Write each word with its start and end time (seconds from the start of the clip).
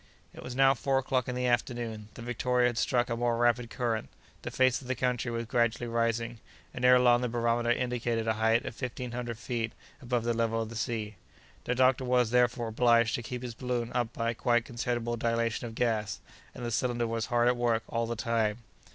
It 0.33 0.41
was 0.41 0.55
now 0.55 0.73
four 0.73 0.97
o'clock 0.97 1.27
in 1.27 1.35
the 1.35 1.45
afternoon. 1.45 2.09
The 2.15 2.23
Victoria 2.23 2.65
had 2.69 2.79
struck 2.79 3.07
a 3.11 3.15
more 3.15 3.37
rapid 3.37 3.69
current. 3.69 4.09
The 4.41 4.49
face 4.49 4.81
of 4.81 4.87
the 4.87 4.95
country 4.95 5.29
was 5.29 5.45
gradually 5.45 5.85
rising, 5.85 6.39
and, 6.73 6.83
ere 6.83 6.97
long, 6.97 7.21
the 7.21 7.29
barometer 7.29 7.69
indicated 7.71 8.27
a 8.27 8.33
height 8.33 8.65
of 8.65 8.73
fifteen 8.73 9.11
hundred 9.11 9.37
feet 9.37 9.73
above 10.01 10.23
the 10.23 10.33
level 10.33 10.59
of 10.59 10.69
the 10.69 10.75
sea. 10.75 11.17
The 11.65 11.75
doctor 11.75 12.03
was, 12.03 12.31
therefore, 12.31 12.69
obliged 12.69 13.13
to 13.13 13.21
keep 13.21 13.43
his 13.43 13.53
balloon 13.53 13.91
up 13.93 14.11
by 14.11 14.31
a 14.31 14.33
quite 14.33 14.65
considerable 14.65 15.17
dilation 15.17 15.67
of 15.67 15.75
gas, 15.75 16.19
and 16.55 16.65
the 16.65 16.71
cylinder 16.71 17.05
was 17.05 17.27
hard 17.27 17.47
at 17.47 17.55
work 17.55 17.83
all 17.87 18.07
the 18.07 18.15
time. 18.15 18.63